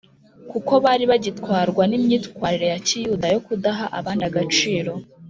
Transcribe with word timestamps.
kuko 0.51 0.73
bari 0.85 1.03
bagitwarwa 1.11 1.83
n’imyitwarire 1.87 2.67
ya 2.73 2.79
Kiyuda 2.87 3.27
yo 3.33 3.39
kudaha 3.45 3.85
abandi 3.99 4.23
agaciro 4.29 4.91